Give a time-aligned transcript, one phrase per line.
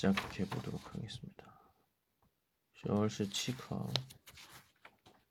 [0.00, 1.44] 시작해 보도록 하겠습니다.
[2.88, 3.92] 二十七课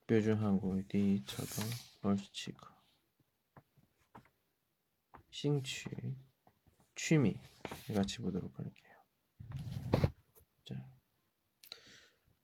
[0.06, 1.64] 标准韩国语第一册的
[2.02, 2.74] 二十七课
[5.32, 6.18] 兴趣
[6.96, 7.40] 취미
[7.88, 8.92] 같이 보도록 할게요.
[10.66, 10.76] 자,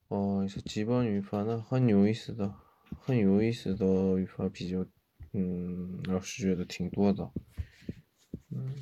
[0.08, 2.56] 어, 그래서 지번语法呢很有意思的，
[3.02, 4.86] 很有意思的语法比较，
[5.34, 7.32] 嗯，老师觉得挺多的。
[8.50, 8.76] 嗯，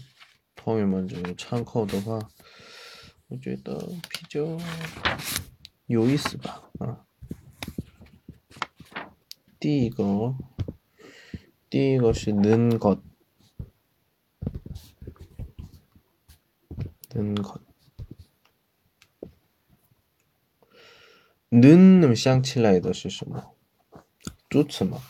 [0.56, 2.20] 同学们这个参考的话。
[3.28, 3.78] 我觉得
[4.10, 4.58] 比较
[5.86, 7.06] 有意思吧，啊，
[9.60, 10.36] 第一个，
[11.70, 13.02] 第一个是能것
[17.14, 17.62] 能것
[21.50, 23.56] 能想起来的是什么？
[24.50, 25.02] 主词吗？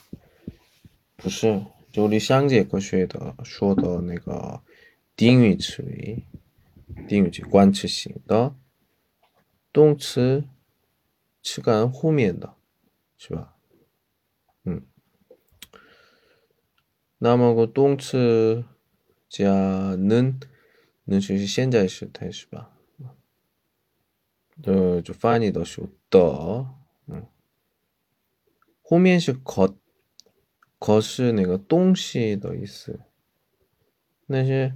[1.16, 4.62] 不是，就你上节课学的说的那个
[5.16, 6.25] 定语词语。
[7.08, 8.56] 定语句关词型的，
[9.72, 10.44] 动词
[11.42, 12.56] 词干后面的，
[13.17, 13.56] 是吧？
[14.64, 14.86] 嗯，
[17.17, 18.66] 那么个动词
[19.28, 19.52] 加
[19.95, 20.39] 能，
[21.06, 22.75] 能是现在时态是吧？
[24.64, 26.67] 呃，就翻译的时候的，
[27.08, 27.28] 嗯，
[28.81, 29.78] 后面是可，
[30.78, 33.00] 可是那个东西的意思，
[34.25, 34.75] 那些。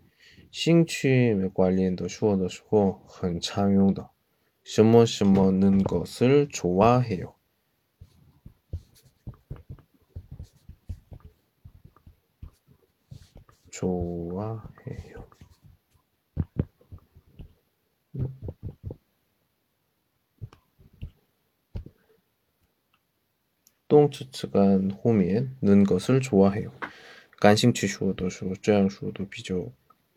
[0.50, 4.10] 兴趣관련도수어도쓰고한常用的
[4.64, 7.34] 什么什么는것을좋아해요
[13.70, 15.28] 좋아해요
[23.86, 26.72] 动词词干后面는것을좋아해요
[27.38, 29.70] 感兴趣说的时候这样说都比较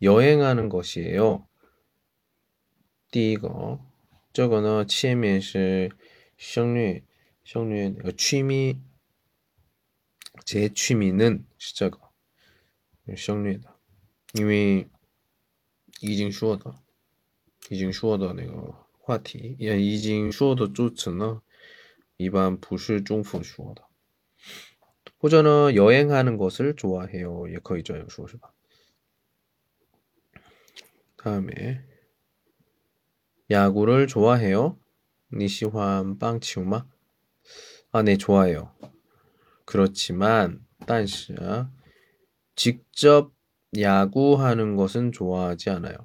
[0.00, 1.46] 여행하는 것이에요.
[3.10, 3.80] 第一个，
[4.32, 5.90] 这个呢，前面是
[6.36, 7.02] 省略
[7.44, 8.78] 省略 취미
[10.44, 11.98] 제 취미는 是这个，
[16.02, 16.74] 已经说的，
[17.70, 21.40] 已经说的那个话题，也已经说的主词呢，
[22.16, 23.82] 一般不是中复说的。
[25.18, 27.48] 或者呢， 여행하는 것을 좋아해요.
[27.48, 28.52] 也可以这样说，是吧？
[31.21, 31.85] 다음에
[33.51, 34.79] 야구를 좋아해요?
[35.31, 36.87] 니시환 빵치우마?
[37.91, 38.73] 아, 네, 좋아요.
[39.65, 41.35] 그렇지만, 단시
[42.55, 43.31] 직접
[43.79, 45.95] 야구하는 것은 좋아하지 않아요.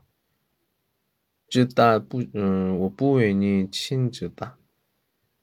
[1.49, 4.59] 쯔다 음, 오부웨니 친쯔다.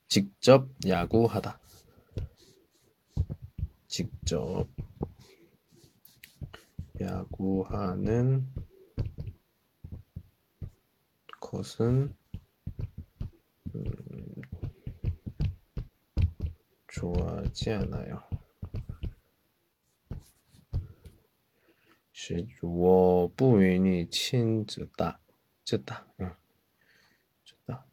[0.08, 1.60] 직접 야구하다.
[3.88, 4.68] 직접
[7.02, 8.48] 야구하는
[11.53, 12.15] 것은
[13.75, 13.85] 음,
[16.89, 18.23] 좋아하지 않아요.
[22.13, 25.21] 是我不愿意亲自打，
[25.65, 26.35] 知道，嗯，
[27.45, 27.85] 知道。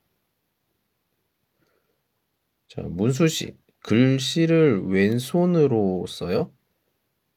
[2.67, 6.51] 자, 문수씨, 글씨를 왼손으로 써요?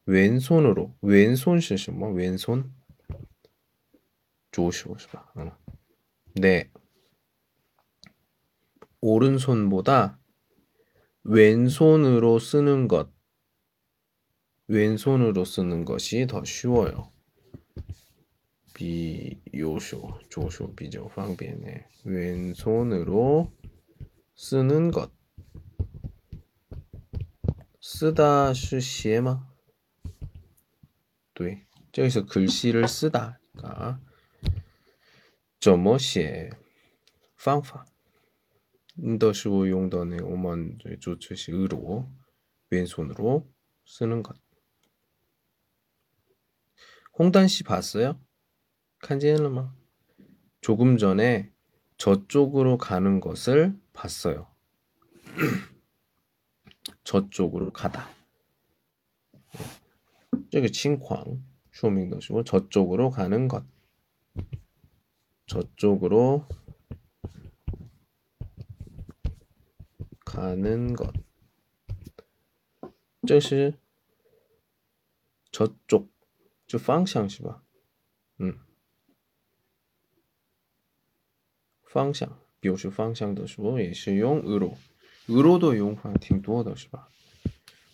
[0.05, 2.09] 왼손으로, 왼손 是什么?
[2.11, 2.73] 왼손?
[4.51, 5.31] 左手是吧?
[5.37, 5.51] 응.
[6.36, 6.68] 네.
[9.00, 10.18] 오른손보다
[11.22, 13.12] 왼손으로 쓰는 것.
[14.66, 17.12] 왼손으로 쓰는 것이 더 쉬워요.
[18.74, 21.86] 비요쇼, 조쇼, 비죠, 방비네.
[22.04, 23.52] 왼손으로
[24.34, 25.12] 쓰는 것.
[27.80, 29.46] 쓰다 슈시에마.
[31.38, 31.64] 네.
[31.92, 33.38] 저기서 글씨를 쓰다.
[33.52, 34.00] 그러니까
[35.63, 36.57] 怎么写
[37.35, 37.85] 方法
[39.17, 42.09] 的时候用的呢我们就就是으로
[42.69, 43.47] 왼손으로
[43.85, 44.35] 쓰는 것.
[47.17, 48.19] 홍단 씨 봤어요?
[48.99, 49.73] 칸지엘르마
[50.61, 51.51] 조금 전에
[51.97, 54.47] 저쪽으로 가는 것을 봤어요.
[57.03, 58.07] 저쪽으로 가다.
[60.51, 61.43] 저기 칭광
[61.73, 63.65] 쇼밍도시고 저쪽으로 가는 것.
[65.47, 66.45] 저쪽으로
[70.25, 71.11] 가는 것.
[73.27, 73.73] 这是
[75.51, 76.09] 저쪽
[76.67, 77.63] 就方向是吧？
[78.37, 78.57] 嗯，
[81.83, 84.77] 方向，表示方向的时候也是用 으로，
[85.27, 87.09] 으로도 용法 挺多的是吧？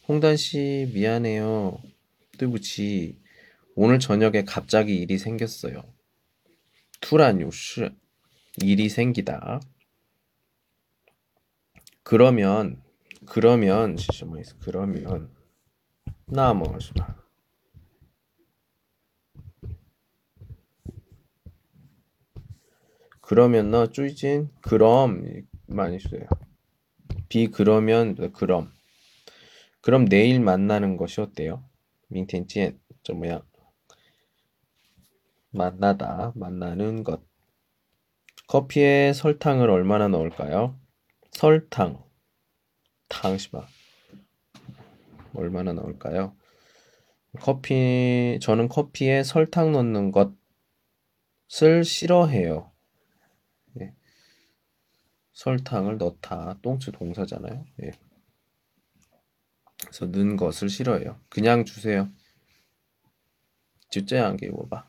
[0.07, 1.81] 홍단 씨 미안해요.
[2.37, 3.17] 对不起.
[3.75, 5.83] 오늘 저녁에 갑자기 일이 생겼어요.
[7.00, 7.90] 투라뉴스
[8.62, 9.60] 일이 생기다.
[12.02, 12.82] 그러면
[13.26, 13.96] 그러면
[14.58, 15.30] 그러면
[16.26, 16.64] 나머
[23.20, 25.24] 그러면 너 쭈이진 그럼
[25.66, 26.22] 많이 써요.
[27.28, 28.72] 비 그러면 그럼
[29.80, 31.64] 그럼 내일 만나는 것이 어때요?
[32.08, 33.42] 민텐 찐저 뭐야
[35.50, 37.22] 만나다, 만나는 것.
[38.48, 40.78] 커피에 설탕을 얼마나 넣을까요?
[41.32, 42.02] 설탕,
[43.08, 43.66] 당시마
[45.34, 46.36] 얼마나 넣을까요?
[47.40, 50.10] 커피, 저는 커피에 설탕 넣는
[51.48, 52.72] 것을 싫어해요.
[53.80, 53.94] 예.
[55.32, 57.64] 설탕을 넣다, 똥츠 동사잖아요.
[57.84, 57.92] 예.
[59.80, 61.20] 그래서 넣은 것을 싫어해요.
[61.28, 62.10] 그냥 주세요.
[63.90, 64.88] 주제한 게 뭐봐.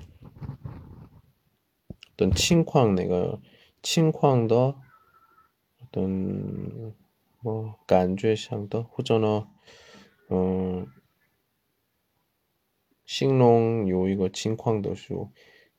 [2.21, 3.41] 어떤 칭쾅 내가
[3.81, 4.79] 칭쾅더
[5.81, 6.95] 어떤
[7.41, 9.51] 뭐 그러니까 간주상더 호전어
[10.29, 10.85] 어
[13.07, 15.31] 싱롱 요 이거 칭쾅더슈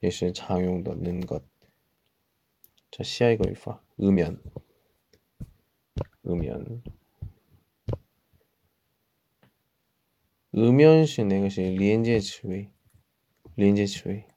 [0.02, 1.44] 예시 장용더 는것.
[2.90, 4.42] 자 시아이거 일파 음연.
[6.26, 6.82] 음연.
[10.56, 12.68] 음연시 내것이 리엔제 지위
[13.56, 14.31] 리엔제 지위.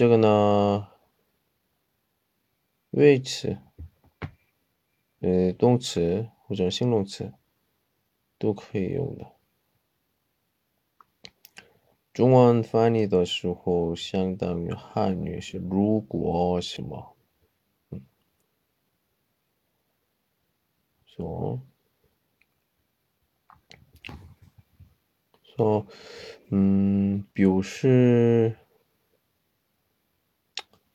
[0.00, 0.88] 这个呢
[2.88, 3.58] 위치
[5.18, 7.34] 呃动词或者形容词
[8.38, 9.26] 都可以用的。
[12.14, 17.14] 中文翻译的时候，相当于汉语是“如果什么”，
[17.92, 18.00] 嗯，
[21.04, 21.60] 说
[25.42, 25.86] 说，
[26.48, 28.56] 嗯，表示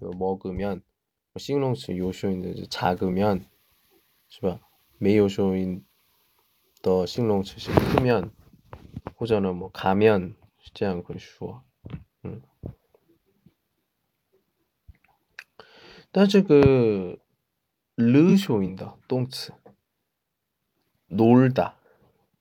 [0.00, 0.82] 먹으면
[1.36, 3.44] 形容词有收音的是작으면
[4.28, 4.60] 是吧？
[4.98, 5.84] 没有收音
[6.82, 8.30] 的形容词是크면
[9.16, 10.34] 或者呢，뭐 가면
[10.74, 11.62] 这样会说，
[12.22, 12.42] 嗯。
[16.12, 17.18] 但这个
[17.94, 19.52] 르 쇼인다动词
[21.06, 21.76] 놀다.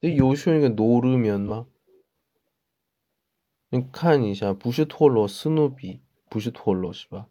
[0.01, 1.66] 요 쇼인가 노르면 마?
[3.70, 7.28] 你看一下，不是托罗斯努比，不是托罗是吧？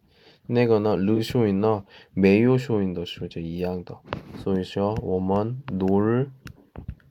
[0.47, 3.99] 那个呢日收音呢没有收音的时候就一样的
[4.37, 6.31] 所以说我们놀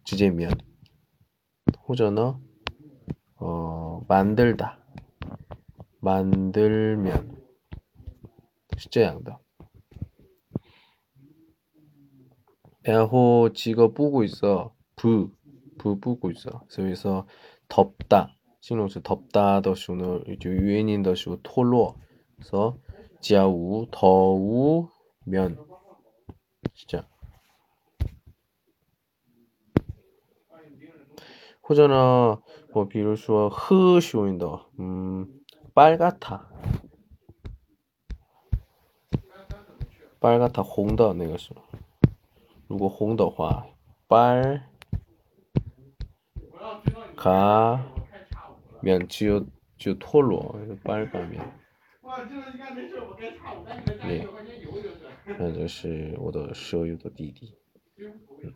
[0.04, 0.58] 直接면
[1.78, 2.40] 或者呢
[3.36, 4.78] 어, 만들다
[6.00, 7.36] 만들면
[8.76, 9.38] 是这样的
[12.82, 15.30] 然后 지가 보고 있어 부,
[15.78, 17.26] 부 보고 있어 그래서
[17.68, 21.96] 덥다 形容词 덥다 的时候呢就原因的时候脱落
[23.22, 25.58] 지아우 더우면
[26.74, 27.06] 진짜
[31.68, 32.40] 호전아
[32.72, 35.26] 뭐 비로소 흐쇼인더 음
[35.74, 36.48] 빨갛다
[40.20, 41.50] 빨갛다 홍더 那个是
[42.66, 43.66] 如果红的话
[44.08, 44.60] 빨가
[48.82, 49.44] 面 지요
[49.78, 50.52] 지요 토로
[50.84, 51.61] 빨가면
[54.01, 54.27] 对，
[55.39, 57.53] 那就是我的舍友的弟弟。
[57.97, 58.53] 嗯、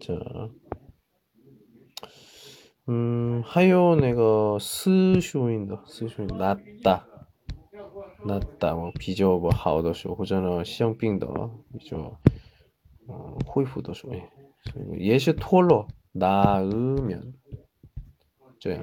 [0.00, 0.50] 这，
[2.86, 7.04] 嗯，还有那个师兄印的师兄那达，
[8.24, 11.26] 那达我比较不好的时候，或者呢生病的
[11.72, 12.18] 比较，
[13.08, 14.14] 嗯，恢复的时候，
[14.96, 17.34] 也是脱落那으면
[18.58, 18.82] 这样。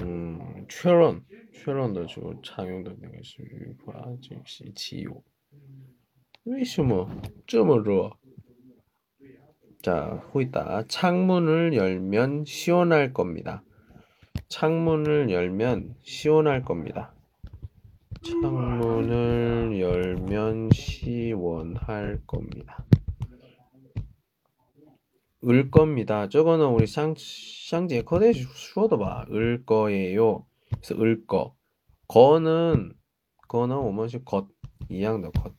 [0.00, 5.22] 음, 최런, 최런도 주常用的那个 语法 즉시 지요.
[6.44, 7.08] 为什么
[7.46, 8.10] 这么热?
[9.82, 10.84] 자, 후이다.
[10.88, 13.62] 창문을 열면 시원할 겁니다.
[14.48, 17.14] 창문을 열면 시원할 겁니다.
[18.22, 22.84] 창문을 열면 시원할 겁니다.
[25.47, 26.27] 을 겁니다.
[26.27, 29.25] 저거는 우리 상, 샹지 에커데 슈어도 봐.
[29.31, 30.45] 을 거예요.
[30.69, 31.55] 그래서 을 거.
[32.07, 32.93] 거는,
[33.47, 34.47] 거는 오만식 것.
[34.89, 35.53] 이양도 것.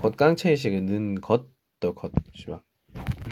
[0.00, 1.46] 것 깡체의식은 는 것,
[1.78, 2.10] 더 것.
[2.34, 2.62] 시바.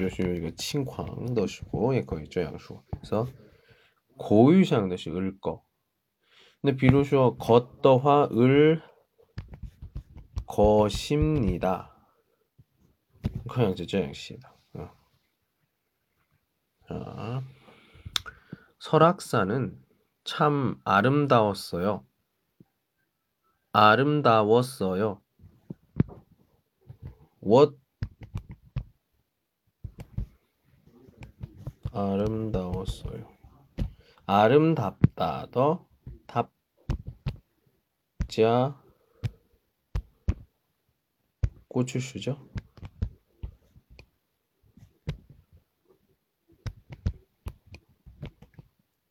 [0.00, 2.82] 요시 이거 칭광도 시고, 예, 거의 저 양수.
[2.90, 3.26] 그래서
[4.18, 5.64] 고유샹도 시, 을 거.
[6.60, 8.82] 근데 비로소 겉더화 을
[10.46, 11.96] 것입니다.
[13.48, 14.51] 그냥 저 양식이다.
[16.92, 17.42] 자,
[18.78, 19.82] 설악산은
[20.24, 22.04] 참 아름다웠어요.
[23.72, 25.22] 아름다웠어요.
[27.42, 27.78] what
[31.92, 33.26] 아름다웠어요.
[34.26, 35.88] 아름답다 더
[38.28, 38.78] 답자
[41.68, 42.50] 고추슈죠?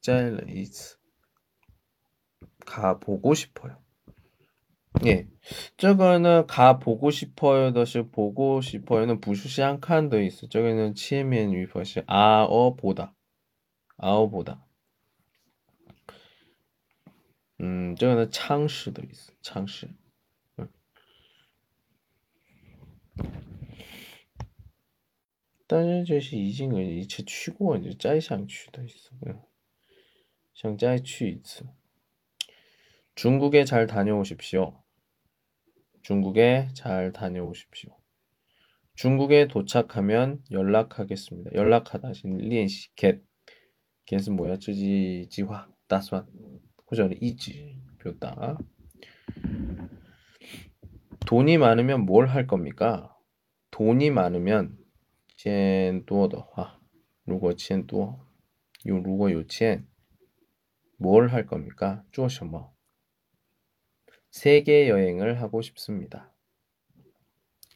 [0.00, 0.96] 짤레이즈
[2.66, 3.78] 가보고 싶어요.
[5.06, 5.28] 예.
[5.76, 7.72] 저거는 가보고 싶어요.
[7.72, 10.48] 다시 보고 싶어요는 부슈시한칸도 있어.
[10.48, 13.14] 저기는 치에미엔 위퍼시 아어 보다.
[13.96, 14.66] 아어 보다.
[17.60, 19.32] 음, 저거는 창시도 있어.
[19.42, 19.88] 창시.
[20.58, 20.68] 응.
[25.68, 28.82] 다른 것이 이진은 이제 취고 이제 짜이샹 취도
[30.59, 31.65] 想再去一次。
[33.15, 34.83] 중국에 잘 다녀오십시오.
[36.01, 37.97] 중국에 잘 다녀오십시오.
[38.95, 41.51] 중국에 도착하면 연락하겠습니다.
[41.53, 43.21] 연락하다 신练习 get
[44.05, 44.57] get은 뭐야?
[44.57, 46.25] 自己计划 打算
[46.85, 48.57] 或者 이지 표다.
[51.25, 53.15] 돈이 많으면 뭘 할 겁니까?
[53.71, 54.77] 돈이 많으면
[55.37, 56.79] 钱多的话
[57.23, 58.27] 如果钱多
[58.83, 59.87] 有如果有钱
[61.00, 62.04] 뭘 할 겁니까?
[62.12, 62.50] 쪼셔머.
[62.50, 62.74] 뭐.
[64.30, 66.30] 세계 여행을 하고 싶습니다.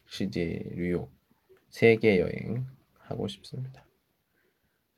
[0.07, 1.09] 시지 류요.
[1.71, 2.67] 세계 여행
[2.99, 3.83] 하고 싶습니다.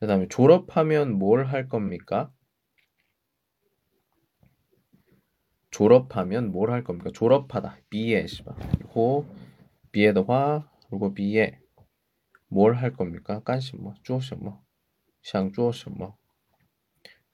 [0.01, 2.33] 그다음에 졸업하면 뭘 할 겁니까?
[5.71, 7.11] 졸업하면 뭘 할 겁니까?
[7.13, 7.77] 졸업하다.
[7.89, 8.51] 비에 시바.
[8.93, 9.25] 호
[9.93, 11.59] 비에더 화 그리고 비에
[12.49, 13.41] 뭘 할 겁니까?
[13.45, 14.61] 깐시 뭐 쪼셔머.
[15.23, 16.17] 샹 쪼셔머.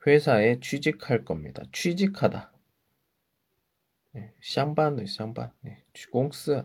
[0.06, 1.62] 회사에 취직할 겁니다.
[1.72, 2.52] 취직하다.
[4.42, 5.52] 쌍반도 네, 쌍반.
[5.62, 6.64] 네, 공스.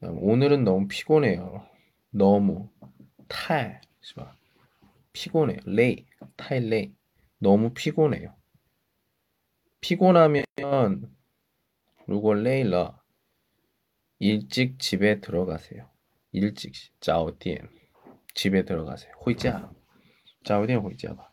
[0.00, 1.66] 오늘은 너무 피곤해요.
[2.10, 2.70] 너무
[3.28, 3.80] 탈.
[5.12, 5.58] 피곤해요.
[5.64, 6.04] 레이.
[6.36, 6.94] 탈 레이.
[7.38, 8.34] 너무 피곤해요.
[9.80, 10.44] 피곤하면
[12.06, 13.00] 루고 레일러
[14.18, 15.88] 일찍 집에 들어가세요.
[16.32, 17.68] 일찍 자오디엔
[18.34, 19.12] 집에 들어가세요.
[19.24, 19.70] 호이자
[20.44, 21.32] 자오디엔 호이자다.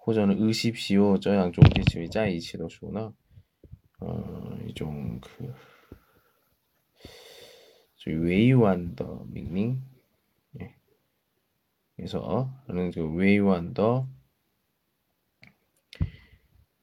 [0.00, 3.14] 或者는 의십시오 这样中间词在一起的时候呢
[3.98, 5.52] 어, 一种그
[7.96, 9.82] 最委婉的命令
[11.96, 14.06] 그래서 저는 그 외유한 더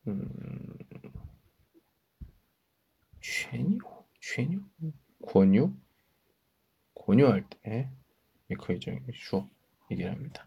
[0.08, 0.78] 음,
[3.22, 3.78] 최유,
[4.20, 4.62] 최유,
[5.26, 5.72] 권유,
[6.96, 7.90] 권유할 때
[8.50, 9.48] 이거이죠, 슈어
[9.92, 10.47] 얘기를 합니다.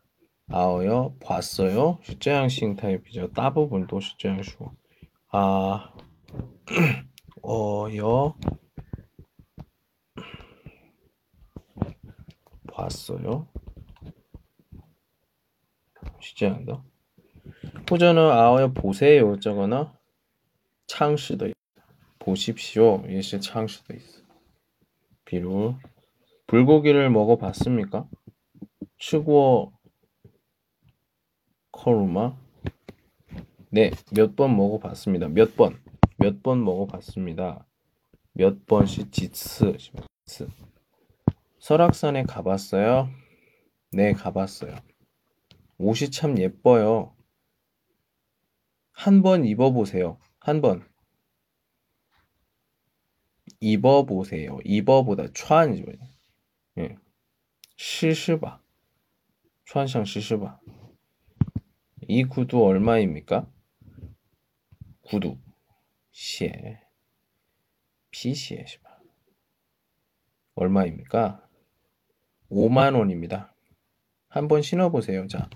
[0.53, 1.99] 아오요 봤어요.
[2.03, 3.31] 실제양식 타입이죠.
[3.31, 4.57] 대부분도 실제양식.
[5.29, 5.93] 아
[7.41, 8.35] 어요
[12.73, 13.47] 봤어요.
[16.19, 16.83] 실제한다.
[17.89, 19.39] 호전은 아오요 보세요.
[19.39, 19.93] 저거나
[20.87, 21.47] 창시도
[22.19, 23.03] 보십시오.
[23.07, 24.21] 예시 창시도 있어.
[25.23, 25.75] 비루
[26.47, 28.05] 불고기를 먹어봤습니까?
[28.97, 29.71] 추고
[31.71, 32.37] 어 커루마
[33.69, 35.29] 네, 몇 번 먹어봤습니다.
[35.29, 35.81] 몇 번,
[36.17, 37.65] 몇 번 먹어봤습니다.
[38.33, 39.77] 몇 번씩 지츠,
[40.25, 40.49] 지츠.
[41.59, 43.09] 설악산에 가봤어요?
[43.91, 44.75] 네, 가봤어요.
[45.77, 47.15] 옷이 참 예뻐요.
[48.91, 50.19] 한 번 입어보세요.
[50.39, 50.85] 한 번.
[53.61, 54.59] 입어보세요.
[54.65, 55.75] 입어보다 촨
[56.77, 56.97] 예.
[57.77, 58.61] 시시바.
[59.65, 60.59] 촨상 시시바.
[62.07, 63.47] 이 구두 얼마입니까?
[65.01, 65.37] 구두
[66.11, 66.79] 시에
[68.11, 68.65] 피시에
[70.55, 71.47] 얼마입니까?
[72.51, 73.53] 5만 원입니다.
[74.27, 75.27] 한번 신어 그 어, 아, 어, 보세요.
[75.27, 75.49] 자.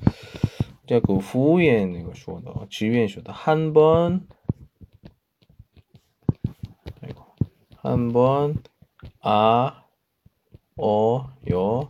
[0.88, 2.68] 자, 그 후엔 이거 쇼다.
[2.70, 3.34] 지엔 쇼다.
[3.34, 4.28] 한번
[7.82, 8.64] 한번
[9.22, 9.86] 아
[10.78, 11.88] 어 요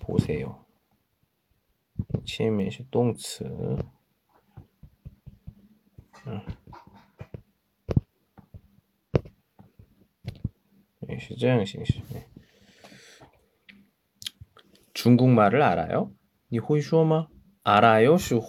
[0.00, 0.63] 보세요.
[2.25, 3.45] 前面是动词.
[11.01, 12.01] 네, 是这样形式.
[12.13, 12.27] 네.
[14.93, 16.11] 중국말을 알아요?
[16.51, 17.27] 니会说吗?
[17.63, 18.17] 알아요?
[18.17, 18.39] 是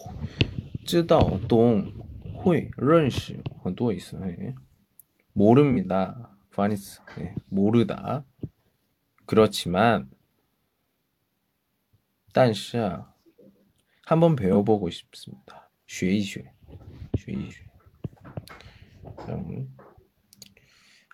[0.84, 1.92] 知道懂
[2.34, 4.54] 会认识很多意思 네.
[5.32, 6.36] 모릅니다.
[6.50, 7.34] 파니스 네.
[7.48, 8.24] 모르다.
[9.24, 10.10] 그렇지만
[12.32, 13.04] 但是
[14.05, 14.35] 한번 음.
[14.35, 15.69] 배워보고 싶습니다.
[15.88, 16.43] 学一
[17.17, 17.65] 学, 学一学.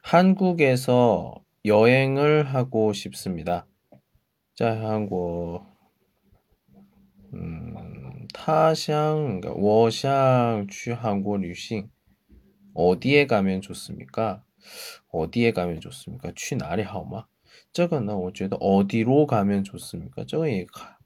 [0.04, 3.66] 한국에서 여행을 하고 싶습니다.
[4.56, 5.64] 자, 한국.
[7.34, 11.90] 음, 他想, 그러니까 我想, 去韩国 旅行.
[12.74, 14.44] 어디에 가면 좋습니까?
[15.12, 16.34] 어디에 가면 좋습니까?
[16.36, 17.26] 취나리 하오마?
[17.72, 18.14] 저거는
[18.60, 20.26] 어디로 가면 좋습니까?
[20.26, 20.98] 저거 얘가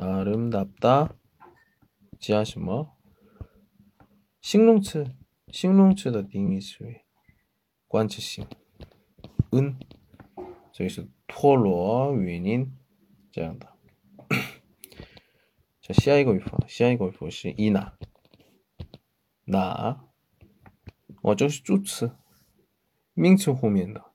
[0.00, 1.14] 아름답다.
[2.18, 2.96] 지하 什么?
[4.40, 5.14] 形容词
[5.48, 7.02] 形容词的定义是
[7.88, 8.46] 关词性
[9.50, 9.76] 은
[10.72, 12.76] 所以是托罗原因
[13.32, 13.76] 这样的。
[15.82, 17.92] 자下一个语法下一个语法是이나
[19.46, 19.98] 나，
[21.22, 22.16] 哦，这是助词，
[23.14, 24.12] 名词后面的，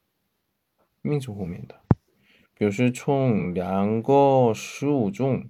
[1.02, 1.82] 名词后面的，
[2.56, 5.50] 表示从两个事物中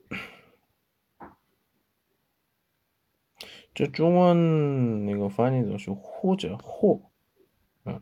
[3.80, 7.00] 这中文那个翻译的是或者或，
[7.84, 8.00] 嗯，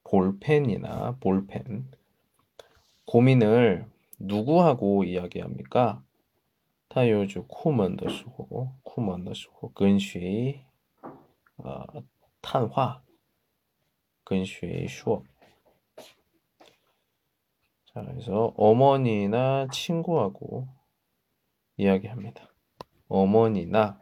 [0.03, 1.89] 볼펜이나 볼펜.
[3.05, 6.03] 고민을 누구하고 이야기합니까?
[9.69, 10.65] 근슈의
[11.57, 11.83] 어,
[12.41, 13.03] 탄화
[14.89, 15.23] 수업
[17.85, 20.67] 자 그래서 어머니나 친구하고
[21.77, 22.53] 이야기합니다.
[23.07, 24.01] 어머니나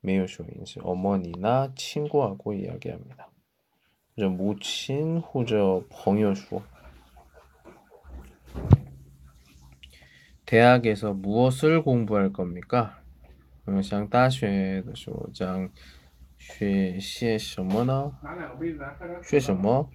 [0.00, 3.30] 메요쇼인지 어머니나 친구하고 이야기합니다.
[4.16, 6.62] 母亲或者朋友说
[10.46, 13.02] 대학에서 무엇을 공부할 겁니까?
[13.82, 15.70] 想大学的时候将
[16.38, 18.12] 学些什么呢?
[19.22, 19.90] 学什么?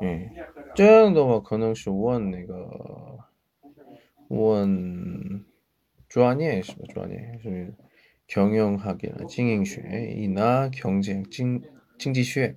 [0.00, 0.28] 嗯
[0.74, 3.18] 这样的话可能是问那个
[4.28, 5.44] 问
[6.08, 7.72] 专业是吧专业是
[8.28, 9.80] 경영학이나经营学
[10.16, 11.62] 이나 경제 经
[11.98, 12.56] 经济学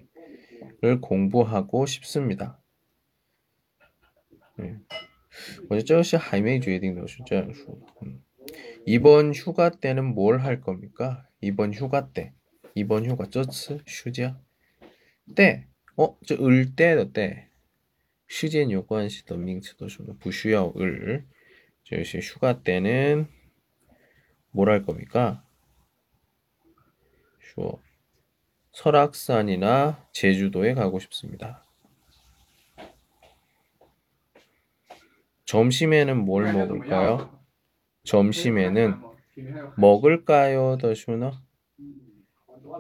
[0.82, 2.60] 를 공부하고 싶습니다.
[4.58, 4.80] 네.
[5.70, 8.22] 我觉得这个是还没决定的是这样说 음.
[8.86, 11.28] 이번 휴가 때는 뭘 할 겁니까?
[11.41, 12.34] 이번 휴가 때.
[12.74, 14.39] 이번 휴가 这次暑假
[15.36, 15.67] 때.
[15.96, 17.48] 어, 저 을 때的 때.
[18.28, 21.24] 时间有关系的 名词都说不需要 을.
[21.84, 23.28] 这是 휴가 때는
[24.52, 25.43] 뭘 할 겁니까?
[27.55, 27.79] 주어
[28.73, 31.62] 설악산이나 제주도에 가고 싶습니다.
[35.45, 37.31] 점심에는 뭘 먹을까요?
[38.05, 38.95] 점심에는
[39.77, 40.79] 먹을까요?
[40.79, 41.33] 더 슈너?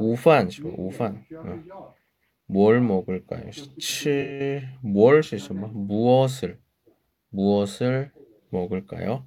[0.00, 1.26] 우판, 우판.
[2.46, 3.50] 뭘 먹을까요?
[3.78, 5.68] 치, 뭘, 시, 뭐?
[5.68, 6.58] 무엇을,
[7.28, 8.10] 무엇을
[8.48, 9.26] 먹을까요?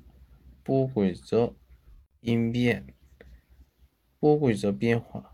[0.60, 1.54] 的不规则
[2.20, 2.94] 音变
[4.18, 5.32] 不规则变化。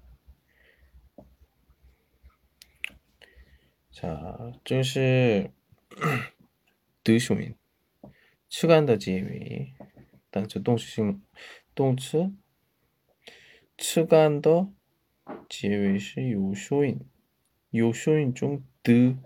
[3.92, 5.50] 자, 这是
[7.02, 7.54] 德属音，
[8.48, 9.74] 躯干的结尾，
[10.30, 11.22] 但是动词性
[11.74, 12.32] 动词，
[13.76, 14.72] 躯干的
[15.48, 17.06] 结尾是有收音，
[17.70, 19.16] 有收音中的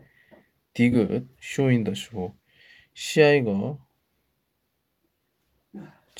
[0.75, 2.37] 第一个收音的时候，
[2.93, 3.79] 下一个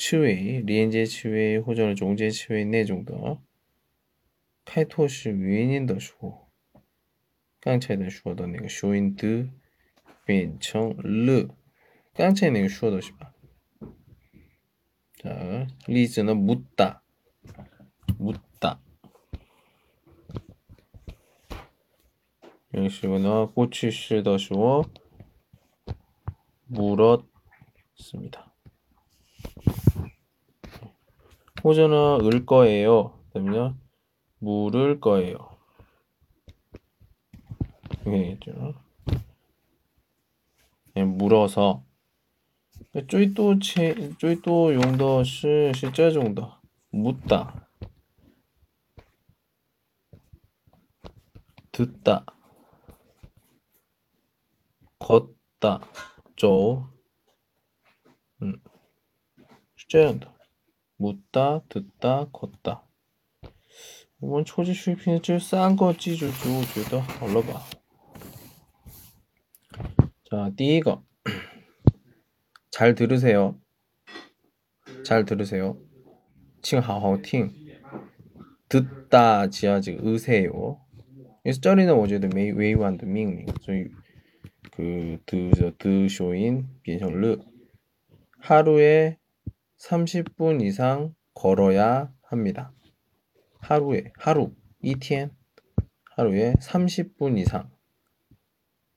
[0.04, 3.38] 치웨이, 리엔제 치웨이, 호전을 종제 치웨이 내종더 네
[4.64, 6.50] 카이토시 위인인더 슈고
[7.60, 9.48] 깡차이더 슈어더 내가 쇼인드
[10.26, 11.46] 빈청 르.
[12.14, 13.32] 깡차이 내가 슈어더 시바.
[15.18, 17.04] 자 리즈는 묻다.
[18.18, 18.80] 묻다.
[22.74, 24.82] 영식은 꼬치시더 슈어
[26.64, 28.51] 물었습니다.
[31.64, 33.12] 호주는 을 거예요.
[33.32, 33.78] 그러면
[34.38, 35.36] 물을 거예요.
[38.06, 38.74] 이해죠.
[40.96, 41.84] 예, 물어서.
[43.08, 46.50] 쪼이또 체 쪼이또 용더 시 실제 정도.
[46.90, 47.68] 묻다.
[51.70, 52.24] 듣다.
[54.98, 55.80] 걷다.
[56.36, 56.86] 쪼
[58.42, 58.60] 음.
[59.76, 60.31] 실제 정도.
[61.01, 62.83] 묻다 듣다 걷다
[64.19, 67.67] 我们初级水平这三个记住就我觉得好了吧
[70.29, 71.03] 자, 第一个
[72.69, 73.55] 잘 들으세요.
[75.03, 75.77] 잘 들으세요.
[76.61, 77.53] 请好好听.
[78.67, 80.81] 듣다 지하지 으세요.
[81.41, 83.89] 그래서 这里呢 我觉得没委婉的命令所以
[84.75, 87.39] 그 드저 드쇼인 变成了
[88.39, 89.17] 하루에
[89.82, 92.72] 30분 이상 걸어야 합니다.
[93.58, 95.34] 하루에 하루 一天
[96.14, 97.70] 하루에 30분 이상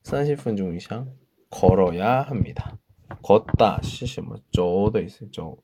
[0.04, 1.18] 30분 중 이상
[1.50, 2.78] 걸어야 합니다.
[3.24, 5.58] 걷다 시시뭐 쪼도 있어요 쪼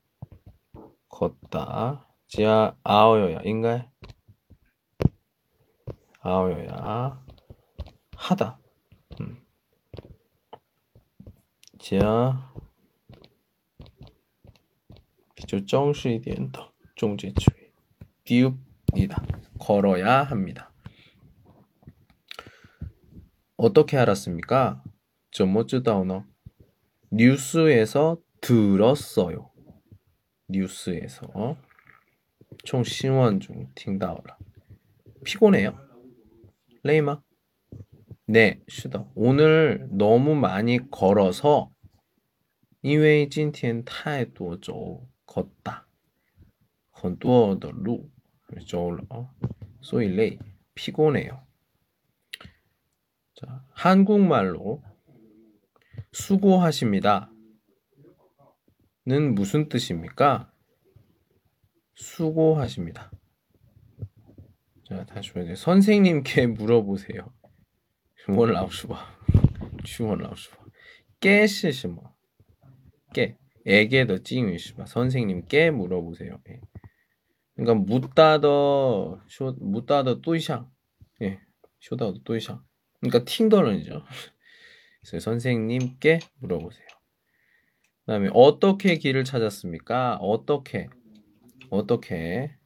[1.08, 3.84] 걷다 지하 아오요야 인가요?
[6.20, 7.24] 아오요야
[8.16, 8.58] 하다
[9.20, 9.44] 음.
[11.78, 12.51] 지하
[15.41, 17.71] 比较正式一点的中介词语
[18.23, 19.23] 띄웁니다
[19.59, 20.71] 걸어야 합니다.
[23.55, 24.83] 어떻게 알았습니까?
[25.31, 26.25] 怎么知道呢?
[27.09, 29.51] 뉴스에서 들었어요.
[30.47, 31.57] 뉴스에서
[32.63, 34.37] 총 신원 중听到了.
[35.23, 35.77] 피곤해요?
[36.83, 37.21] 레이마?
[38.25, 39.07] 네, 是的.
[39.15, 41.71] 오늘 너무 많이 걸어서
[42.81, 45.87] 因为今天太多走 걷다.
[46.91, 48.09] 很多的路
[48.67, 49.05] 走了
[49.81, 50.39] 所以累
[50.73, 51.45] 피곤해요.
[53.35, 54.83] 자, 한국말로
[56.11, 57.31] 수고하십니다.
[59.05, 60.51] 는 무슨 뜻입니까?
[61.95, 63.11] 수고하십니다.
[64.85, 65.55] 자, 다시 보세요.
[65.55, 67.33] 선생님께 물어보세요.
[68.27, 69.17] 问老师吧.
[69.85, 70.57] 去问老师吧.
[71.19, 72.15] 깨是什么?
[73.13, 73.37] 깨.
[73.66, 74.86] 에게 더 찡是吧?
[74.86, 76.40] 선생님께 물어보세요.
[76.50, 76.60] 예.
[77.54, 80.68] 그러니까 묻다 더 쇼 묻다 더 또이샹.
[81.22, 81.40] 예.
[81.80, 82.60] 쇼다 더 또이샹.
[83.00, 84.04] 그러니까 팅더런이죠.
[85.00, 86.86] 그래서 선생님께 물어보세요.
[88.04, 90.16] 그다음에 어떻게 길을 찾았습니까?
[90.16, 90.88] 어떻게
[91.70, 92.56] 어떻게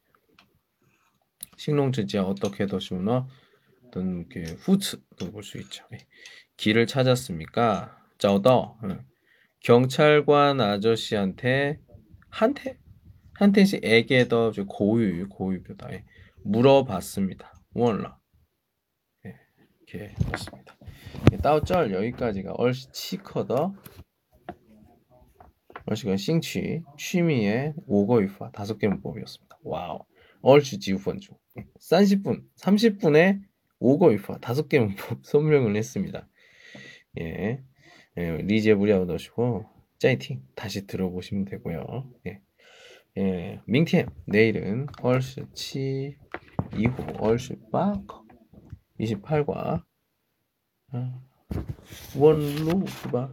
[1.57, 3.27] 식농지지야 어떻게 더시우너
[3.85, 5.85] 어떤 이렇게 후츠도 볼수 있죠.
[5.93, 5.99] 예.
[6.57, 7.97] 길을 찾았습니까?
[8.17, 8.79] 짜오더
[9.61, 11.79] 경찰관 아저씨한테
[12.29, 12.77] 한테
[13.33, 16.05] 한테시 에게 더 고유 고유표다 예.
[16.43, 17.53] 물어봤습니다.
[17.73, 18.17] 问了
[19.25, 19.35] 예.
[19.87, 20.77] 이렇게 했습니다.
[21.41, 23.75] 到这儿 여기까지가 二十 七课的
[25.85, 29.59] 얼시가 兴趣 취미의 五个语法 다섯 개 문법이었습니다.
[29.63, 29.99] 와우
[30.41, 31.37] 二十 九分 钟
[31.79, 33.39] 30분 30분에
[33.79, 36.27] 五个语法 다섯 개 문법 설명을 했습니다.
[37.19, 37.63] 예,
[38.16, 39.66] 예 리제 무리하고 넣으시고
[39.98, 42.10] 짜이팅 다시 들어보시면 되고요.
[42.26, 42.40] 예,
[43.18, 46.16] 예, 밍티엠 내일은 얼시 치
[46.76, 48.24] 이후 얼시 빠커
[48.98, 49.84] 28과
[52.18, 53.32] 원로 수박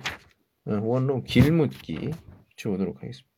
[0.65, 2.11] 원로 길묻기
[2.55, 3.29] 주도록 하겠습니다.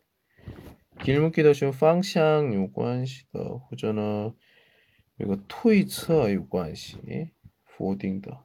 [1.04, 4.34] 길 묻기도 쉬운 方向有关系的或者呢
[5.18, 7.32] 这个推测有关系
[7.64, 8.45] 否定的 예,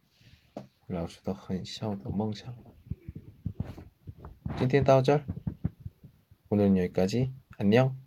[0.90, 2.54] 老师的很小的梦想。
[4.58, 5.24] 今天到这儿，
[6.48, 7.32] 오늘은 여기까지.
[7.58, 7.99] 안녕.